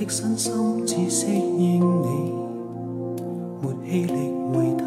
[0.00, 2.32] 的身心只适应你，
[3.60, 4.82] 没气力回头。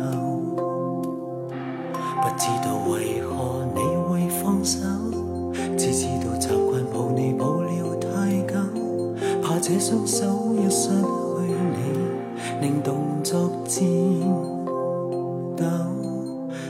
[2.19, 4.79] 不知道为何你会放手，
[5.77, 8.53] 只知道习惯抱你抱了太久，
[9.43, 10.95] 怕这双手一失去
[11.69, 11.77] 你，
[12.59, 13.85] 令动作颤
[15.55, 15.63] 抖。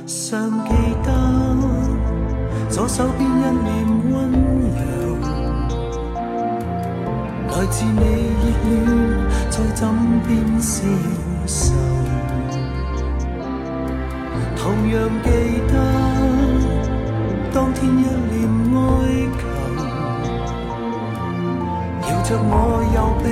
[0.05, 1.09] 尚记得
[2.69, 3.31] 左手边一
[3.63, 4.83] 脸温柔。
[7.55, 8.32] 来自你
[8.63, 8.71] 恋，
[9.49, 9.81] 在枕
[10.27, 10.83] 边消
[11.45, 11.73] 受。
[14.55, 14.61] 同
[14.91, 15.27] 样记
[15.67, 15.73] 得
[17.53, 18.33] 当天一脸
[18.73, 18.77] 哀
[19.37, 19.41] 求，
[22.07, 22.51] 摇着我
[22.95, 23.25] 右臂，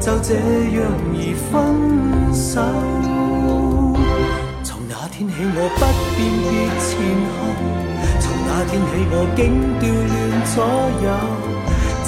[0.00, 0.28] 就这
[0.76, 0.78] 样
[1.14, 1.50] 而分
[2.34, 2.50] 手。
[4.62, 5.80] 从那天起，我不
[6.14, 6.88] 辨别前
[7.32, 7.38] 后；
[8.20, 9.38] 从那天起，我竟
[9.80, 10.12] 调乱
[10.52, 10.54] 左
[11.02, 11.08] 右。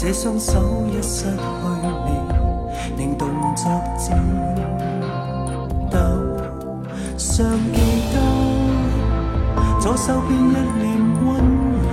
[0.00, 1.30] 这双手一失去
[2.06, 2.10] 你，
[2.96, 3.64] 令动作
[3.98, 4.16] 颤
[5.90, 5.98] 抖。
[7.16, 7.80] 尚记
[8.12, 8.16] 得
[9.80, 10.86] 左手边一脸
[11.26, 11.26] 温
[11.82, 11.90] 柔，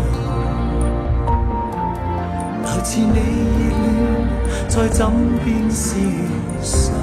[2.64, 3.84] 来自你热恋，
[4.68, 5.10] 在枕
[5.44, 5.98] 边消
[6.62, 6.94] 受。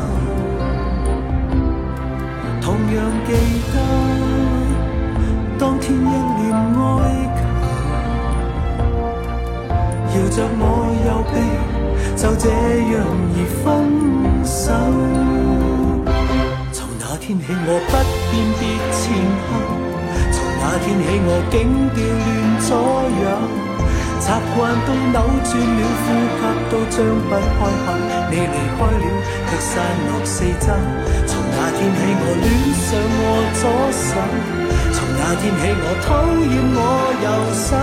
[2.61, 2.97] 同样
[3.27, 3.33] 记
[3.75, 3.77] 得。
[5.59, 7.01] 当天一脸哀
[10.35, 11.35] 着我右臂，
[12.17, 13.05] 就这样
[13.37, 13.63] 而分
[14.49, 14.73] 手。
[16.73, 17.93] 从那天起，我不
[18.33, 18.65] 辨别
[18.97, 19.13] 前
[19.45, 19.61] 后；
[20.33, 21.55] 从那天起，我竟
[21.93, 22.25] 调乱
[22.65, 22.73] 左
[23.21, 23.29] 右。
[24.23, 26.97] 习惯都扭转了，呼吸都张
[27.29, 27.93] 不开口。
[28.31, 29.05] 你离开了，
[29.51, 29.71] 却散
[30.09, 30.73] 落四周。
[31.27, 32.49] 从那天起，我恋
[32.81, 32.89] 上
[33.21, 33.63] 我左
[33.93, 34.17] 手。
[34.95, 36.09] 从那天起，我讨
[36.49, 36.81] 厌我
[37.21, 37.77] 右手，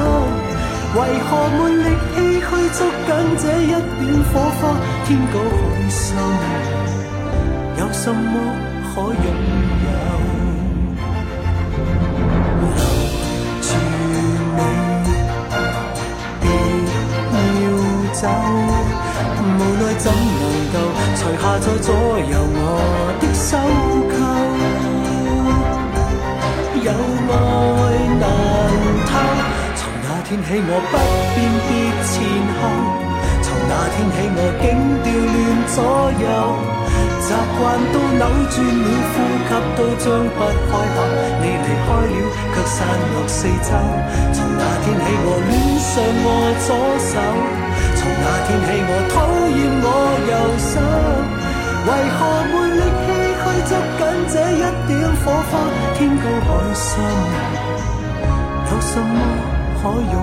[0.96, 1.86] 为何没力
[2.16, 3.80] 气去捉紧这一点
[4.34, 4.60] 火花？
[5.06, 6.08] 天高海深，
[7.78, 8.34] 有什么
[8.84, 9.14] 可拥
[9.86, 9.88] 有？
[12.60, 12.62] 留
[13.62, 13.70] 住
[14.56, 14.60] 你，
[16.42, 16.44] 别
[17.62, 17.66] 要
[18.14, 18.22] 走，
[19.46, 19.46] 无
[19.80, 20.76] 奈怎能够
[21.16, 22.58] 除下在左右我
[23.22, 23.48] 的手
[24.10, 24.18] 扣？
[26.82, 26.88] 有
[27.30, 27.34] 爱
[28.20, 28.24] 难，
[30.30, 30.94] 天起我不
[31.34, 31.74] 辨别
[32.06, 32.22] 前
[32.62, 32.62] 后，
[33.42, 35.34] 从那天起我竟调乱
[35.74, 35.82] 左
[36.22, 36.30] 右，
[37.26, 41.02] 习惯都扭转了，呼吸都张不开口。
[41.42, 42.14] 你离开了，
[42.54, 42.78] 却散
[43.10, 43.74] 落四周。
[44.30, 46.78] 从那天起我恋上我左
[47.10, 47.18] 手，
[47.98, 49.90] 从那天起我讨厌我
[50.30, 50.78] 右手，
[51.90, 53.18] 为何没力气？
[53.66, 54.94] 捉紧这一点
[55.26, 55.58] 火花，
[55.98, 57.02] 天高海深，
[58.70, 59.18] 有什么
[59.82, 60.14] 可拥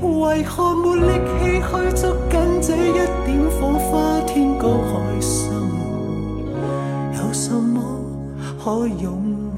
[0.00, 0.10] 有？
[0.20, 1.08] 为何没力
[1.40, 1.66] 气去
[2.00, 2.92] 捉紧这一
[3.26, 4.20] 点火花？
[4.26, 4.90] 天高海
[5.20, 5.52] 深，
[7.16, 7.82] 有什么
[8.62, 9.49] 可拥有？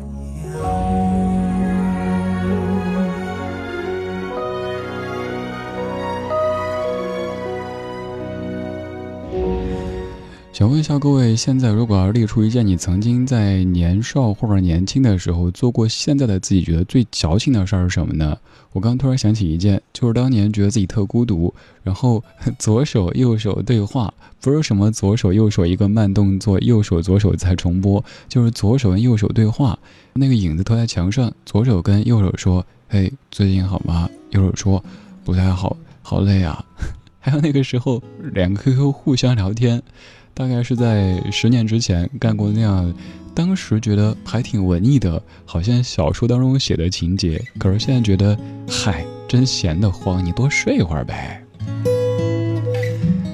[10.52, 18.36] 想问一下各位，现在如果要列出一件你曾经在年少或者年轻的时候做过，现在的自己觉得最矫情的事儿是什么呢？
[18.72, 22.22] 我刚突然想起一件，就是当年觉得自己特孤独，然后
[22.58, 24.12] 左手右手对话，
[24.42, 29.78] 不是什么左手右手一个慢动作，右手左手再重播，就是左手跟右手对话，
[30.12, 34.84] 那个影子投在墙上，左手跟右手说：“嘿，最近好吗？”右手说
[35.24, 36.62] ：“不太好，好累啊。
[37.24, 38.02] 还有那个时候，
[38.34, 39.80] 两个 QQ 互相聊天，
[40.34, 42.92] 大概是在十年之前干过那样，
[43.32, 47.40] 当时觉得还挺文艺的，好像小说当中写的情节。
[47.60, 48.36] 可是现在觉得，
[48.68, 51.40] 嗨，真闲得慌，你多睡一会儿呗。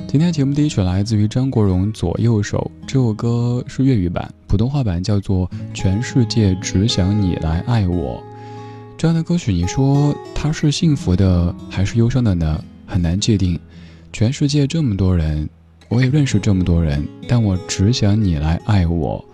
[0.06, 8.17] 今天节目第一曲来自于张国荣《左右手》，这首歌是粤语版，普通话版叫做《全世界只想你来爱我》。
[8.99, 12.62] 这样的歌曲，你说它是幸福的还是忧伤的呢？
[12.87, 13.58] 很难界定。
[14.12, 15.49] 全世界这么多人，
[15.88, 19.25] 我也认识这么多人，但我只想你来爱我。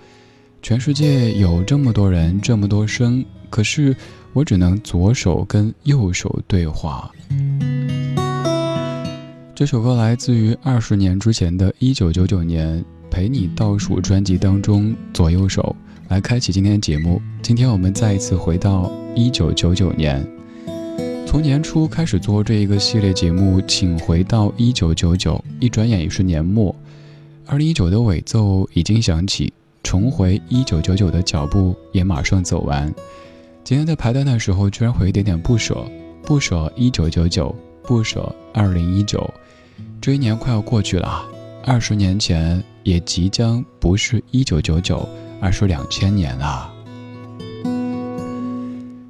[0.63, 3.95] 全世界有这么多人，这么多声，可是
[4.33, 7.11] 我只能左手跟右手对话。
[9.55, 12.81] 这首歌来自于二十年之前的一九九九年
[13.11, 15.75] 《陪你倒数》专辑当中，《左右手》
[16.11, 17.23] 来开启今天的节目。
[17.41, 20.34] 今天我们再一次回到一九九九年。
[21.35, 26.73] 从年初开始做这一个系列节目，请回到一九九九，一转眼已是年末，
[27.45, 29.53] 二零一九的尾奏已经响起，
[29.83, 32.87] 重回一九九九的脚步也马上走完。
[33.65, 35.85] 今天在排单的时候，居然会有一点点不舍，
[36.23, 37.53] 不舍一九九九，
[37.83, 39.29] 不舍二零一九，
[40.01, 41.27] 这一年快要过去了，
[41.65, 45.05] 二十年前也即将不是一九九九，
[45.41, 46.71] 而是两千年了。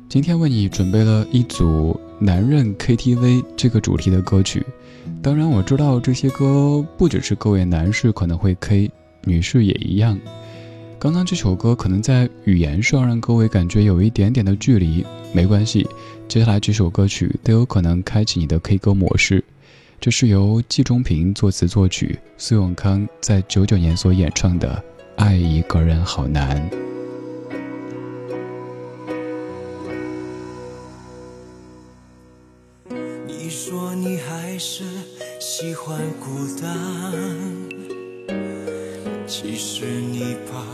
[0.08, 2.00] 今天为你准备了一组。
[2.24, 4.64] 男人 KTV 这个主题的歌曲，
[5.20, 8.90] 当然我知道这些歌不只是各位男士可能会 K，
[9.24, 10.18] 女士也一样。
[10.98, 15.04] 刚刚这首歌可能在语言上让各位感觉有一点点的距离，
[15.34, 15.86] 没关系，
[16.26, 19.44] 接下来这首歌曲都有可能开启你的 K 歌模式。
[20.00, 24.82] 这是由季中平作词作曲，苏永康在九九年所演唱的
[25.22, 26.70] 《爱一个人好难》。
[34.66, 34.82] 是
[35.38, 37.12] 喜欢孤单，
[39.26, 40.64] 其实你怕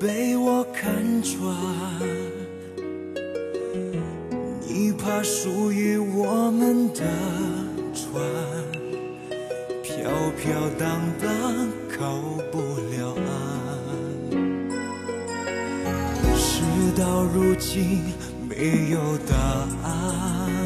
[0.00, 1.54] 被我看穿，
[4.66, 7.02] 你怕属于我们的
[7.92, 8.24] 船
[9.82, 10.10] 飘
[10.40, 12.18] 飘荡荡靠
[12.50, 12.58] 不
[12.90, 14.34] 了岸，
[16.34, 16.62] 事
[16.96, 18.02] 到如今
[18.48, 18.98] 没有
[19.28, 19.36] 答
[19.86, 20.65] 案。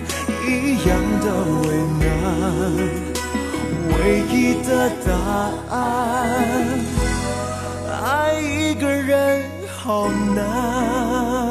[0.47, 0.49] 一
[0.87, 0.89] 样
[1.21, 1.25] 的
[1.67, 1.67] 为
[1.99, 2.05] 难，
[3.89, 4.69] 唯一的
[5.05, 5.09] 答
[5.75, 5.79] 案，
[8.03, 8.05] 爱
[8.39, 9.43] 一个人
[9.77, 11.50] 好难。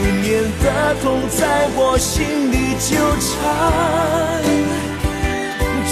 [0.00, 3.28] 思念的痛在我心里纠缠，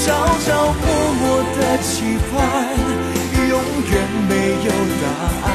[0.01, 0.07] 朝
[0.47, 0.83] 朝暮
[1.21, 1.23] 暮
[1.53, 2.33] 的期盼，
[3.51, 3.53] 永
[3.85, 3.93] 远
[4.27, 4.33] 没
[4.65, 4.67] 有
[5.03, 5.05] 答
[5.45, 5.47] 案。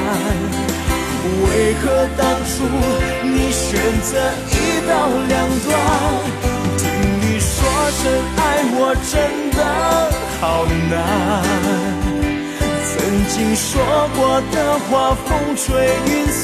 [1.41, 1.83] 为何
[2.15, 2.53] 当初
[3.23, 3.65] 你选
[4.03, 4.11] 择
[4.51, 4.55] 一
[4.87, 4.91] 刀
[5.27, 5.33] 两
[5.65, 5.73] 断？
[6.77, 6.81] 听
[7.21, 7.51] 你说
[7.89, 8.01] 声
[8.37, 8.39] 爱
[8.75, 9.11] 我真
[9.49, 9.59] 的
[10.39, 10.41] 好
[10.91, 10.93] 难。
[12.85, 12.93] 曾
[13.29, 13.71] 经说
[14.15, 14.19] 过
[14.51, 14.55] 的
[14.85, 15.65] 话，风吹
[16.05, 16.43] 云散。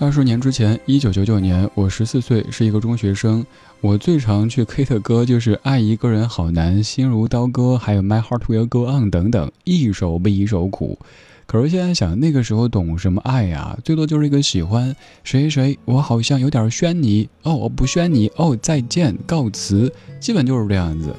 [0.00, 3.46] 二十年之前，一九九九年，我十四岁，是一个中学生。
[3.80, 10.98] 我最常去 K 的歌就是《爱一个人好难》《心如刀割》，还有《My Heart Will Go On》等等，一首比一首苦。
[11.46, 13.78] 可是现在想，那个时候懂什么爱呀？
[13.84, 21.14] 最多就是一个喜欢谁谁，我好像有点宣你哦，我不宣你哦，再见，告辞，基本就是这样子。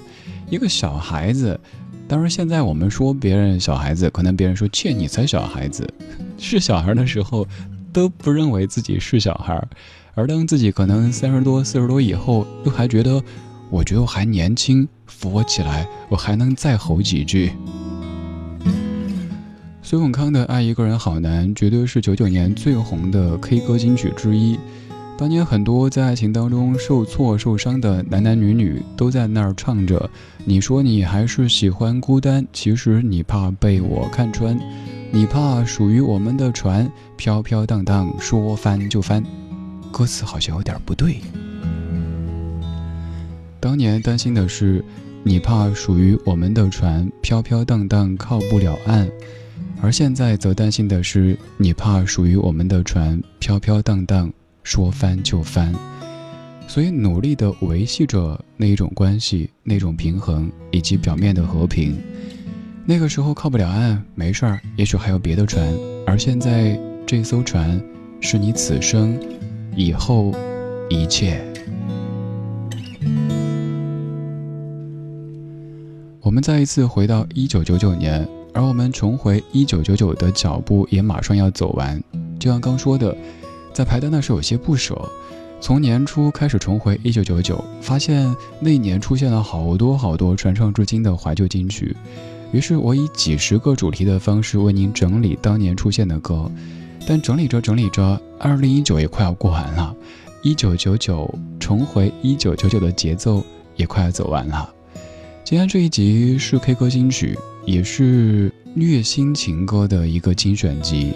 [0.50, 1.58] 一个小孩子，
[2.10, 5.88] 当然现在我们说别人小孩子，可能别人说切你才小孩子，
[6.38, 7.48] 是小孩的时候。
[7.96, 9.58] 都不认为自己是小孩，
[10.16, 13.24] 而当自己可能三十多、四十多以后，又还觉得，
[13.70, 17.54] 我觉得我还年轻，扶我起来，我还能再吼几句。
[19.82, 24.60] 孙永康的《爱一个人好难》绝对是九九年最红的 K 歌金曲之一。
[25.18, 30.10] 当年很多在爱情当中受挫、受伤的男男女女都在那儿唱着
[30.44, 34.60] ：“你说你还是喜欢孤单，其实你怕被我看穿。”
[35.16, 39.24] 你怕属于我们的船飘飘荡荡，说翻就翻，
[39.90, 41.22] 歌词好像有点不对。
[43.62, 44.84] 当年担心的是，
[45.24, 49.10] 你怕属于我们的船飘飘荡荡靠不了岸，
[49.82, 54.30] 而现在则担心的是，你怕属于我们的船飘飘荡荡
[54.64, 55.74] 说翻就翻，
[56.68, 61.96] 所以努力的维系着那一种关系，那种平衡以及表面的和平。
[62.88, 65.68] 那个时候靠不了岸，没事儿，也许还有别的船。
[66.06, 67.82] 而现在这艘船，
[68.22, 69.20] 是你此生、
[69.76, 70.32] 以后
[70.88, 71.44] 一切。
[76.22, 82.00] 我们再一次回到一九九九年，而我们重回一九九九的脚步也马上要走完。
[82.40, 83.18] 就像刚说的，
[83.74, 84.96] 在排单的时有些不舍。
[85.60, 91.96] 从年初开始重回一九九九，发现那年出现了好多好多传唱至今的怀旧金曲。
[92.52, 96.50] 于是我以几十个主题的方式为您整理当年出现的歌，
[97.06, 99.94] 但整理着整理着，二零一九也快要过完了，
[100.42, 103.44] 一九九九重回一九九九的节奏
[103.76, 104.74] 也快要走完了。
[105.44, 111.14] 今天这一集是 K 歌金曲，也是虐心情歌的一个精选集。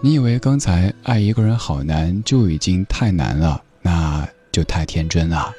[0.00, 5.52] 你以为刚才爱一个人好难就已经太难了，那就太天真了。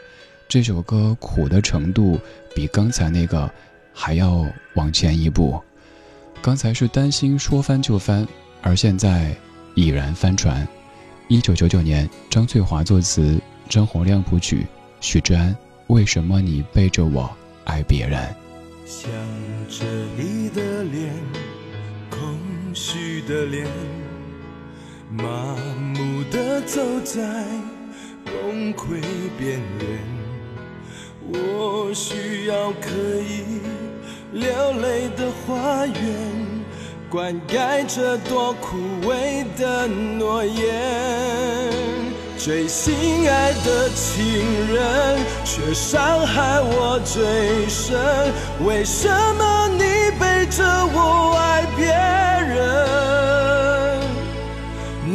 [0.48, 2.18] 这首歌苦的程度
[2.56, 3.52] 比刚才那个。
[3.94, 5.62] 还要往前一步，
[6.42, 8.28] 刚才是担心说翻就翻，
[8.62, 9.36] 而现在
[9.76, 10.68] 已然翻船。
[11.28, 14.66] 一九九九年，张翠华作词，张洪亮谱曲，
[15.00, 15.56] 许志安。
[15.88, 17.30] 为什么你背着我
[17.66, 18.36] 爱别人？
[18.86, 19.10] 想
[19.70, 19.86] 着
[20.18, 21.14] 你的脸，
[22.10, 22.20] 空
[22.74, 23.68] 虚的脸，
[25.12, 25.56] 麻
[25.94, 27.46] 木的走在
[28.26, 29.02] 崩溃
[29.38, 30.00] 边缘。
[31.32, 32.90] 我需要可
[33.22, 33.79] 以。
[34.32, 35.96] 流泪的花园，
[37.10, 41.74] 灌溉着多枯萎的诺言。
[42.38, 47.98] 最心爱的情人，却伤害我最深。
[48.64, 51.88] 为什么你背着我爱别
[52.54, 52.60] 人？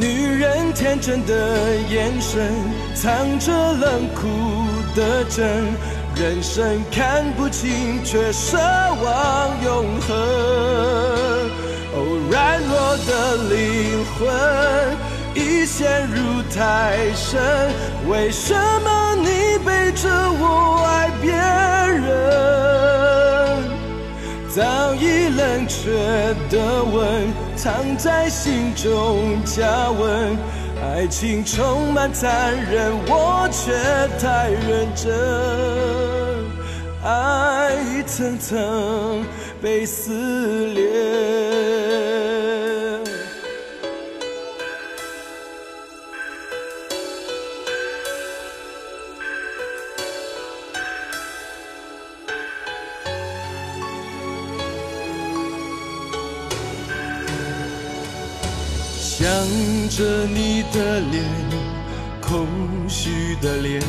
[0.01, 2.53] 女人天真的眼神，
[2.97, 4.27] 藏着冷酷
[4.97, 5.73] 的真。
[6.17, 10.17] 人生看不清，却奢望永恒。
[11.93, 11.97] 哦，
[12.31, 14.19] 软弱的灵魂
[15.35, 17.41] 已陷入太深。
[18.09, 20.09] 为什么你背着
[20.41, 21.33] 我爱别
[22.01, 22.05] 人？
[24.49, 25.67] 早已冷。
[25.67, 25.91] 却
[26.51, 30.37] 的吻，藏在心中加温。
[30.83, 33.73] 爱情充满残忍，我却
[34.19, 36.04] 太认真。
[37.05, 39.23] 爱一层层
[39.61, 40.83] 被撕裂。
[58.97, 59.27] 想
[59.91, 61.23] 着你的脸，
[62.21, 62.49] 空
[62.89, 63.83] 虚的脸，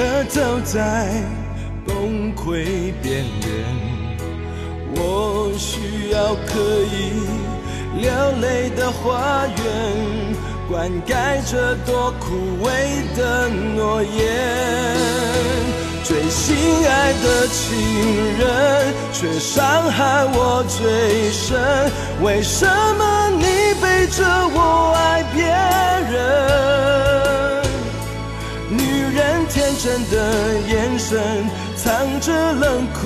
[0.00, 1.12] 的走在
[1.86, 3.50] 崩溃边缘。
[4.96, 6.58] 我需要可
[6.90, 7.20] 以
[8.00, 9.60] 流泪的花园，
[10.70, 12.66] 灌溉这多枯萎
[13.14, 14.08] 的诺言。
[16.02, 16.56] 最心
[16.88, 17.68] 爱的情
[18.38, 21.60] 人，却伤害我最深。
[22.22, 23.44] 为什么你
[23.82, 25.44] 背着我爱别
[26.10, 27.29] 人？
[29.48, 30.16] 天真的
[30.68, 31.18] 眼神，
[31.76, 32.98] 藏着冷酷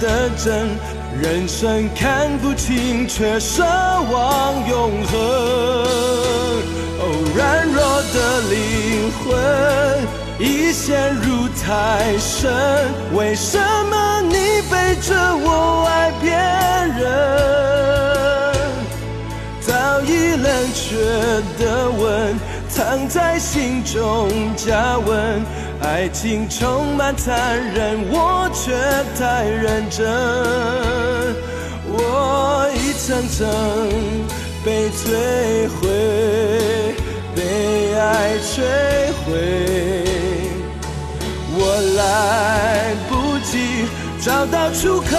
[0.00, 0.68] 的真。
[1.20, 5.18] 人生看不清，却奢望永恒。
[6.98, 7.02] 哦，
[7.34, 7.78] 软弱
[8.12, 9.20] 的灵魂。
[10.42, 12.50] 已陷入太深，
[13.14, 13.58] 为什
[13.90, 16.30] 么你背着我爱别
[16.98, 17.04] 人？
[19.60, 20.96] 早已冷却
[21.62, 22.34] 的吻，
[22.80, 25.44] 藏在心中加温。
[25.82, 28.72] 爱情充满残忍，我却
[29.18, 30.08] 太认真。
[31.92, 33.46] 我一层层
[34.64, 35.90] 被摧毁，
[37.36, 38.62] 被爱摧
[39.26, 39.28] 毁。
[41.52, 41.60] 我
[41.98, 43.84] 来不及
[44.24, 45.18] 找到出口，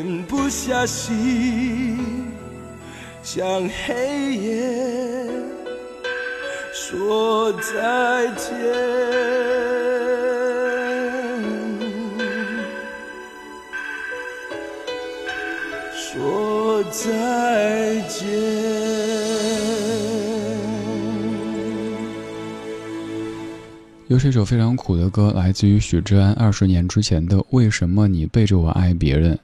[0.00, 1.98] 狠不下心
[3.22, 5.28] 向黑夜
[6.72, 8.48] 说再见，
[15.92, 18.26] 说再见。
[24.08, 29.34] 又是一首非常苦的歌，来自于许志安二十年之前的《为什么你背着我爱别人》。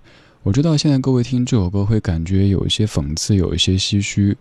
[0.47, 4.37] 我知道现在各位听这首歌会感觉有一些讽刺，有一些唏嘘。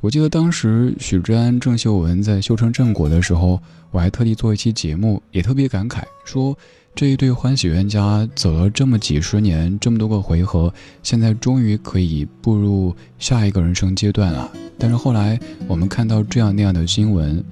[0.00, 6.56] 我记得当时许志安、郑秀文在修成正果的时候，我还特地做一期节目，也特别感慨说
[6.94, 14.50] 这一对欢喜冤家走了这么几十年，这么多个回合，现在终于可以步入下一个人生阶段了。
[14.78, 17.44] 但是后来我们看到这样那样的新闻。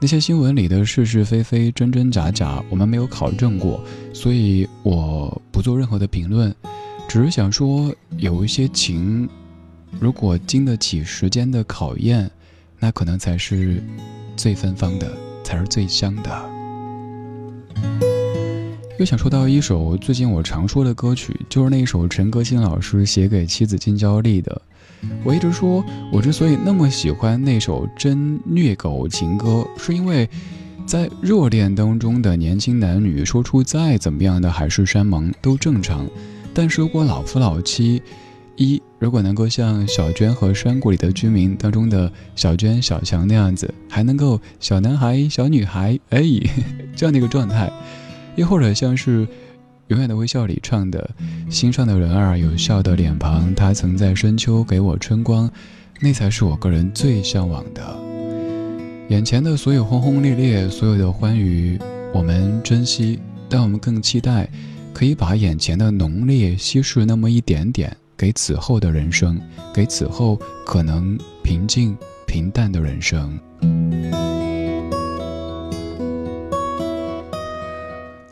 [0.00, 3.80] 那些新闻里的是是非非、真真假假，我们没有考证过，
[4.12, 6.54] 所以我不做任何的评论，
[7.16, 9.26] 只是想说，有一些情，
[9.98, 12.30] 如果经得起时间的考验，
[12.78, 13.82] 那可能才是
[14.36, 15.10] 最芬芳的，
[15.42, 16.30] 才是最香的。
[18.98, 24.60] 又想说到一首最近我常说的歌曲，就是那首陈歌辛老师写给妻子金娇丽的。
[25.24, 30.28] 我一直说，我之所以那么喜欢那首真虐狗情歌，是因为，
[30.84, 36.06] 在热恋当中的年轻男女说出再怎么样的海誓山盟都正常，
[36.56, 38.02] 但是如果老夫老妻，
[38.56, 46.22] 一如果能够像小娟和山谷里的居民当中的小娟、小强那样子，还能够小男孩、小女孩，哎，
[46.96, 47.70] 这样的一个状态，
[48.36, 49.28] 又或者像是。
[49.88, 51.08] 永远的微笑里唱的，
[51.48, 55.48] 心上的人儿有笑的脸庞，他曾在深秋给我春光，
[56.00, 57.96] 那才是我个人最向往的。
[59.10, 61.78] 眼前的所有轰轰烈烈，所有的欢愉，
[62.12, 64.50] 我们珍惜，但我们更期待，
[64.96, 69.38] 可以把眼前的浓烈稀释那么一点点，给此后的人生，
[69.74, 71.94] 给此后可能平静
[72.26, 73.38] 平淡的人生。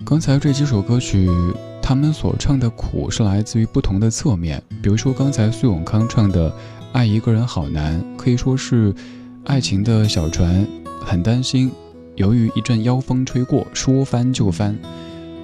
[0.06, 1.28] 刚才这几首歌曲，
[1.82, 4.62] 他们所唱的苦是来自于不同的侧面。
[4.82, 6.50] 比如说，刚才苏永康唱的
[6.94, 8.94] 《爱一个人好难》，可以说是
[9.44, 10.66] 爱情的小船
[11.04, 11.70] 很担心，
[12.14, 14.74] 由于一阵妖风吹过，说翻就翻。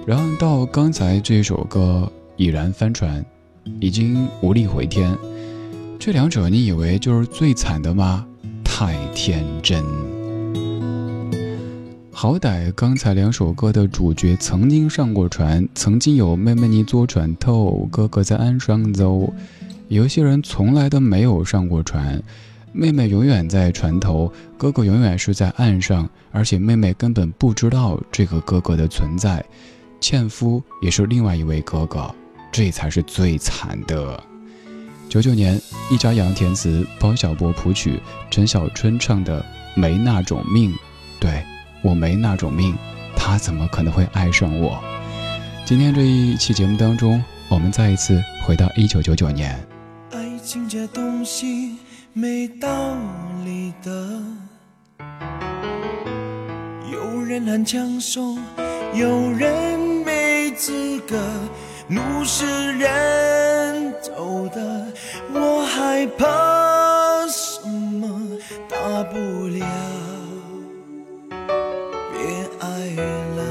[0.05, 3.23] 然后到刚才这首歌已然翻船，
[3.79, 5.15] 已经无力回天。
[5.99, 8.25] 这两者，你以为就是最惨的吗？
[8.63, 9.83] 太天真。
[12.11, 19.31] 好歹刚才两首歌的主角曾经上过船，曾经有妹妹你坐船头，哥哥在岸上走。
[19.87, 22.21] 有些人从来都没有上过船，
[22.71, 29.45] 妹妹永远在船头，哥哥永远是在岸上，而且妹妹根本不知道这个哥哥的存在。
[30.01, 32.13] 纤夫也是另外一位哥哥，
[32.51, 34.21] 这才是最惨的。
[35.07, 39.41] 九九年，易家扬填词，包小柏谱曲，陈小春唱的
[39.79, 40.73] 《没那种命》，
[41.19, 41.43] 对。
[41.83, 42.77] 我没那种命，
[43.15, 44.79] 他怎么可能会爱上我？
[45.65, 49.59] 今天这一期节目当中，我们再一次回到一九九九年。
[50.11, 51.77] 爱情这东西
[52.13, 52.95] 没道
[53.43, 54.21] 理的，
[56.91, 58.37] 有人很抢手，
[58.93, 59.90] 有人
[60.61, 61.17] 资格，
[61.87, 62.45] 路是
[62.77, 64.85] 人走的，
[65.33, 68.07] 我害怕什么
[68.69, 69.65] 大不了
[72.13, 72.21] 别
[72.59, 72.67] 爱
[73.37, 73.41] 了。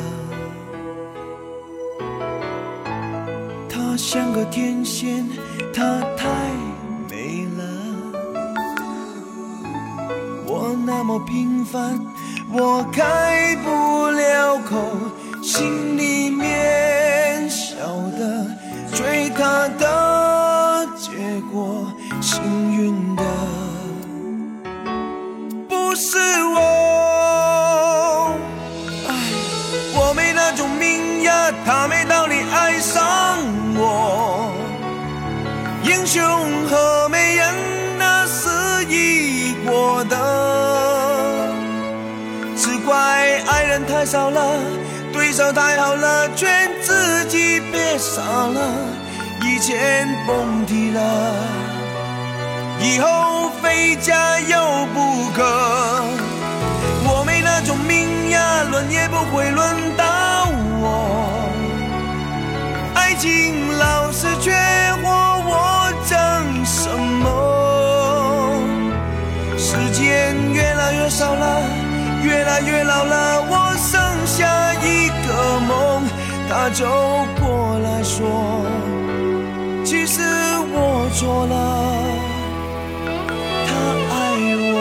[3.69, 3.97] 她。
[3.97, 5.29] 像个天仙，
[5.75, 6.29] 她太
[7.11, 7.63] 美了。
[10.47, 11.99] 我那么平凡，
[12.53, 14.81] 我开不了口，
[15.43, 16.20] 心里
[19.01, 23.23] 追她的结果，幸运的
[25.67, 26.19] 不是
[26.55, 28.35] 我。
[29.09, 29.15] 哎，
[29.95, 33.39] 我没那种命呀，她没道理爱上。
[33.83, 34.53] 我
[35.83, 36.23] 英雄
[36.69, 37.55] 和美人
[37.99, 38.51] 那是
[38.91, 41.49] 一国的，
[42.55, 42.95] 只怪
[43.47, 44.61] 爱人太少了，
[45.11, 48.61] 对手太好了，劝自己别傻了，
[49.61, 51.35] 前蹦迪了，
[52.81, 55.45] 以后非加油不可。
[57.05, 60.49] 我没那种命呀，轮也不会轮到
[60.81, 61.51] 我。
[62.95, 64.51] 爱情老是缺
[65.03, 65.11] 货，
[65.45, 67.29] 我争什么？
[69.59, 71.61] 时间越来越少了，
[72.25, 76.03] 越来越老了，我剩下一个梦。
[76.49, 76.87] 他走
[77.39, 78.65] 过来说，
[81.21, 81.55] 说了，
[83.67, 83.71] 他
[84.09, 84.17] 爱
[84.65, 84.73] 我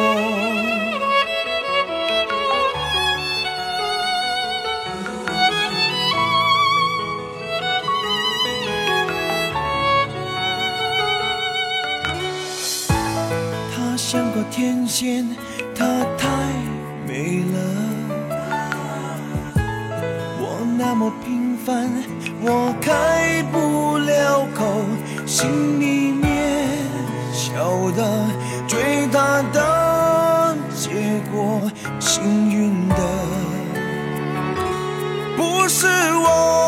[13.76, 14.40] 他像个。
[14.50, 15.28] 天仙，
[15.76, 15.86] 他
[16.18, 16.28] 太
[17.06, 17.58] 美了。
[20.42, 20.44] 我
[20.78, 21.92] 那么平凡，
[22.42, 24.66] 我开不了口，
[25.26, 26.12] 心里
[27.70, 28.02] 面晓得
[28.68, 31.62] 追她的结果，
[32.00, 32.96] 幸运的
[35.38, 36.59] 不是我。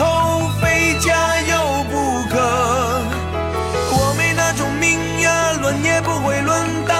[0.00, 2.34] 后非加油不可。
[3.92, 6.94] 我没那种命呀，轮也不会轮到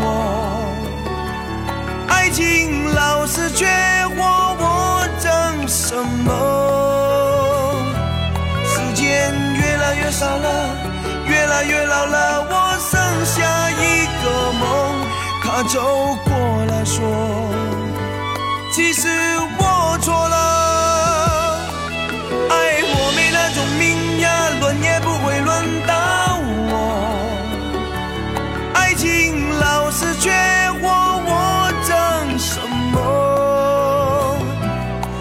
[0.00, 0.04] 我，
[2.08, 3.66] 爱情老是缺
[4.16, 4.56] 货。
[4.62, 6.30] 我争什么？
[8.64, 10.48] 时间越来越少了，
[11.26, 12.54] 越来越老了，我
[12.90, 14.62] 剩下一个梦。
[15.42, 15.80] 他走
[16.24, 16.30] 过
[16.68, 17.00] 来说，
[18.72, 19.08] 其实
[19.58, 20.59] 我错了。
[24.82, 25.94] 也不会轮到
[26.70, 26.72] 我。
[28.74, 30.30] 爱情老是缺
[30.80, 30.88] 货
[31.26, 32.60] 我争什
[32.92, 32.96] 么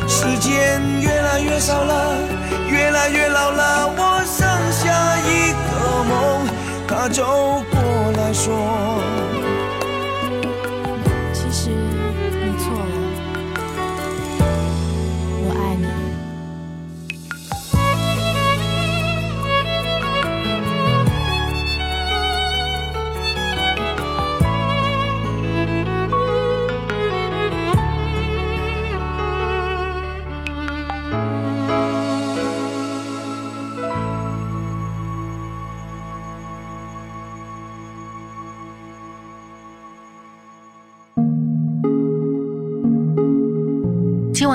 [0.08, 0.80] 时间。
[1.42, 2.18] 越少了，
[2.70, 5.70] 越来越老了，我剩下一个
[6.04, 6.12] 梦。
[6.88, 7.78] 他走过
[8.18, 8.48] 来说，